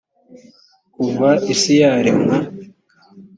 [0.93, 2.35] kuva isi yaremwa